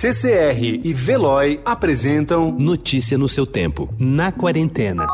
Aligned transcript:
CCR 0.00 0.80
e 0.82 0.94
Veloy 0.94 1.60
apresentam 1.62 2.50
Notícia 2.52 3.18
no 3.18 3.28
seu 3.28 3.44
tempo, 3.46 3.94
na 3.98 4.32
quarentena. 4.32 5.06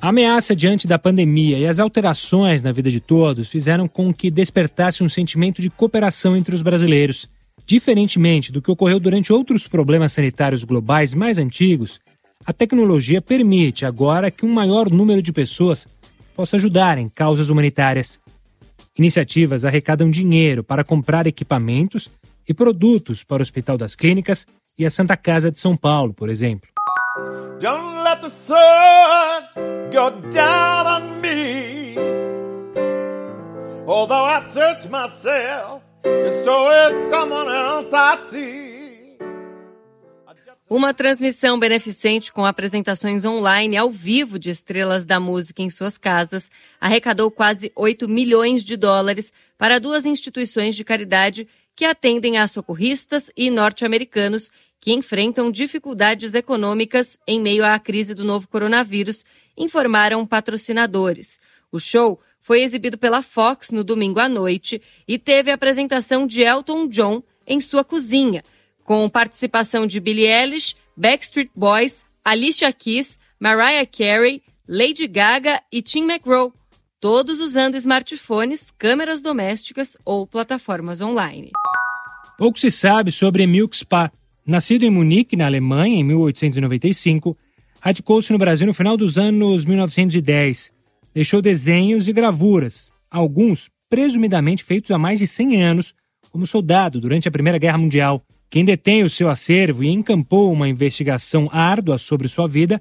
A 0.00 0.08
ameaça 0.08 0.56
diante 0.56 0.86
da 0.86 0.98
pandemia 0.98 1.58
e 1.58 1.66
as 1.66 1.78
alterações 1.78 2.62
na 2.62 2.72
vida 2.72 2.90
de 2.90 2.98
todos 2.98 3.50
fizeram 3.50 3.86
com 3.86 4.10
que 4.10 4.30
despertasse 4.30 5.04
um 5.04 5.08
sentimento 5.10 5.60
de 5.60 5.68
cooperação 5.68 6.34
entre 6.34 6.54
os 6.54 6.62
brasileiros. 6.62 7.28
Diferentemente 7.66 8.50
do 8.50 8.62
que 8.62 8.70
ocorreu 8.70 8.98
durante 8.98 9.34
outros 9.34 9.68
problemas 9.68 10.14
sanitários 10.14 10.64
globais 10.64 11.12
mais 11.12 11.38
antigos, 11.38 12.00
a 12.46 12.54
tecnologia 12.54 13.22
permite 13.22 13.84
agora 13.84 14.30
que 14.30 14.44
um 14.46 14.52
maior 14.52 14.90
número 14.90 15.20
de 15.20 15.32
pessoas 15.32 15.86
possa 16.34 16.56
ajudar 16.56 16.98
em 16.98 17.08
causas 17.08 17.48
humanitárias. 17.48 18.20
Iniciativas 18.98 19.64
arrecadam 19.64 20.10
dinheiro 20.10 20.62
para 20.62 20.84
comprar 20.84 21.26
equipamentos 21.26 22.10
e 22.48 22.52
produtos 22.52 23.24
para 23.24 23.40
o 23.40 23.42
Hospital 23.42 23.76
das 23.76 23.94
Clínicas 23.94 24.46
e 24.78 24.84
a 24.84 24.90
Santa 24.90 25.16
Casa 25.16 25.50
de 25.50 25.58
São 25.58 25.76
Paulo, 25.76 26.12
por 26.12 26.28
exemplo. 26.28 26.68
Although 33.86 34.24
I 34.24 34.42
search 34.48 34.88
myself, 34.88 35.82
it's 36.04 37.08
someone 37.10 37.48
else 37.48 37.92
I 37.92 38.16
see. 38.22 38.83
Uma 40.68 40.94
transmissão 40.94 41.58
beneficente 41.58 42.32
com 42.32 42.42
apresentações 42.42 43.26
online 43.26 43.76
ao 43.76 43.90
vivo 43.90 44.38
de 44.38 44.48
estrelas 44.48 45.04
da 45.04 45.20
música 45.20 45.60
em 45.60 45.68
suas 45.68 45.98
casas 45.98 46.50
arrecadou 46.80 47.30
quase 47.30 47.70
8 47.76 48.08
milhões 48.08 48.64
de 48.64 48.74
dólares 48.74 49.30
para 49.58 49.78
duas 49.78 50.06
instituições 50.06 50.74
de 50.74 50.82
caridade 50.82 51.46
que 51.76 51.84
atendem 51.84 52.38
a 52.38 52.46
socorristas 52.46 53.30
e 53.36 53.50
norte-americanos 53.50 54.50
que 54.80 54.94
enfrentam 54.94 55.50
dificuldades 55.50 56.34
econômicas 56.34 57.18
em 57.26 57.38
meio 57.38 57.62
à 57.62 57.78
crise 57.78 58.14
do 58.14 58.24
novo 58.24 58.48
coronavírus, 58.48 59.22
informaram 59.58 60.24
patrocinadores. 60.24 61.40
O 61.70 61.78
show 61.78 62.18
foi 62.40 62.62
exibido 62.62 62.96
pela 62.96 63.20
Fox 63.20 63.70
no 63.70 63.84
domingo 63.84 64.18
à 64.18 64.30
noite 64.30 64.80
e 65.06 65.18
teve 65.18 65.50
a 65.50 65.54
apresentação 65.56 66.26
de 66.26 66.40
Elton 66.40 66.88
John 66.88 67.22
em 67.46 67.60
sua 67.60 67.84
cozinha 67.84 68.42
com 68.84 69.08
participação 69.08 69.86
de 69.86 69.98
Billie 69.98 70.26
Eilish, 70.26 70.76
Backstreet 70.96 71.50
Boys, 71.56 72.04
Alicia 72.24 72.72
Keys, 72.72 73.18
Mariah 73.40 73.86
Carey, 73.86 74.42
Lady 74.68 75.06
Gaga 75.06 75.60
e 75.72 75.82
Tim 75.82 76.04
McGraw, 76.04 76.52
todos 77.00 77.40
usando 77.40 77.74
smartphones, 77.74 78.70
câmeras 78.78 79.20
domésticas 79.20 79.96
ou 80.04 80.26
plataformas 80.26 81.02
online. 81.02 81.50
Pouco 82.38 82.58
se 82.58 82.70
sabe 82.70 83.10
sobre 83.10 83.42
Emil 83.42 83.68
Spa. 83.72 84.12
Nascido 84.46 84.84
em 84.84 84.90
Munique, 84.90 85.36
na 85.36 85.46
Alemanha, 85.46 85.96
em 85.96 86.04
1895, 86.04 87.36
radicou-se 87.80 88.32
no 88.32 88.38
Brasil 88.38 88.66
no 88.66 88.74
final 88.74 88.96
dos 88.96 89.16
anos 89.16 89.64
1910. 89.64 90.72
Deixou 91.14 91.40
desenhos 91.40 92.08
e 92.08 92.12
gravuras, 92.12 92.92
alguns 93.10 93.70
presumidamente 93.88 94.64
feitos 94.64 94.90
há 94.90 94.98
mais 94.98 95.18
de 95.18 95.26
100 95.26 95.62
anos, 95.62 95.94
como 96.30 96.46
soldado 96.46 97.00
durante 97.00 97.28
a 97.28 97.30
Primeira 97.30 97.58
Guerra 97.58 97.78
Mundial. 97.78 98.24
Quem 98.50 98.64
detém 98.64 99.02
o 99.02 99.10
seu 99.10 99.28
acervo 99.28 99.82
e 99.82 99.88
encampou 99.88 100.52
uma 100.52 100.68
investigação 100.68 101.48
árdua 101.50 101.98
sobre 101.98 102.28
sua 102.28 102.46
vida 102.46 102.80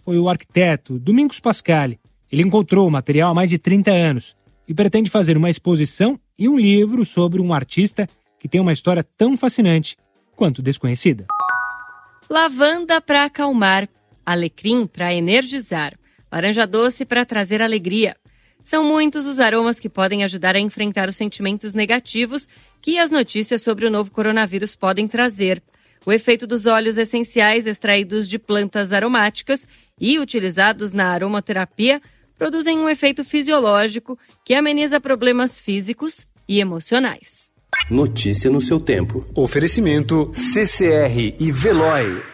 foi 0.00 0.18
o 0.18 0.28
arquiteto 0.28 0.98
Domingos 0.98 1.38
Pascali. 1.38 1.98
Ele 2.30 2.42
encontrou 2.42 2.88
o 2.88 2.90
material 2.90 3.30
há 3.30 3.34
mais 3.34 3.50
de 3.50 3.58
30 3.58 3.90
anos 3.90 4.36
e 4.66 4.74
pretende 4.74 5.10
fazer 5.10 5.36
uma 5.36 5.50
exposição 5.50 6.18
e 6.38 6.48
um 6.48 6.58
livro 6.58 7.04
sobre 7.04 7.40
um 7.40 7.52
artista 7.52 8.08
que 8.38 8.48
tem 8.48 8.60
uma 8.60 8.72
história 8.72 9.04
tão 9.04 9.36
fascinante 9.36 9.96
quanto 10.34 10.62
desconhecida. 10.62 11.26
Lavanda 12.28 13.00
para 13.00 13.24
acalmar, 13.24 13.88
alecrim 14.24 14.86
para 14.86 15.14
energizar, 15.14 15.96
laranja 16.30 16.66
doce 16.66 17.04
para 17.04 17.24
trazer 17.24 17.62
alegria. 17.62 18.16
São 18.62 18.84
muitos 18.84 19.26
os 19.26 19.40
aromas 19.40 19.80
que 19.80 19.88
podem 19.88 20.22
ajudar 20.24 20.54
a 20.54 20.60
enfrentar 20.60 21.08
os 21.08 21.16
sentimentos 21.16 21.74
negativos 21.74 22.48
que 22.80 22.98
as 22.98 23.10
notícias 23.10 23.62
sobre 23.62 23.86
o 23.86 23.90
novo 23.90 24.10
coronavírus 24.10 24.76
podem 24.76 25.08
trazer. 25.08 25.62
O 26.04 26.12
efeito 26.12 26.46
dos 26.46 26.66
óleos 26.66 26.98
essenciais 26.98 27.66
extraídos 27.66 28.28
de 28.28 28.38
plantas 28.38 28.92
aromáticas 28.92 29.66
e 30.00 30.18
utilizados 30.18 30.92
na 30.92 31.08
aromaterapia 31.08 32.00
produzem 32.36 32.78
um 32.78 32.88
efeito 32.88 33.24
fisiológico 33.24 34.18
que 34.44 34.54
ameniza 34.54 35.00
problemas 35.00 35.60
físicos 35.60 36.26
e 36.48 36.60
emocionais. 36.60 37.52
Notícia 37.90 38.50
no 38.50 38.60
seu 38.60 38.80
tempo. 38.80 39.24
Oferecimento 39.34 40.30
CCR 40.34 41.36
e 41.38 41.52
Veloy. 41.52 42.31